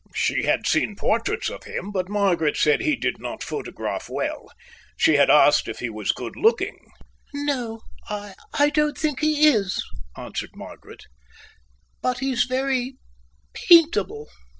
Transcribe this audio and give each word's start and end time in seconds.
She 0.15 0.45
had 0.45 0.65
seen 0.65 0.95
portraits 0.95 1.47
of 1.47 1.65
him, 1.65 1.91
but 1.91 2.09
Margaret 2.09 2.57
said 2.57 2.81
he 2.81 2.95
did 2.95 3.19
not 3.19 3.43
photograph 3.43 4.09
well. 4.09 4.47
She 4.97 5.13
had 5.15 5.29
asked 5.29 5.67
if 5.67 5.77
he 5.77 5.91
was 5.91 6.11
good 6.11 6.35
looking. 6.35 6.91
"No, 7.35 7.81
I 8.09 8.71
don't 8.73 8.97
think 8.97 9.19
he 9.19 9.45
is," 9.45 9.85
answered 10.17 10.55
Margaret, 10.55 11.03
"but 12.01 12.17
he's 12.17 12.45
very 12.45 12.95
paintable." 13.53 14.27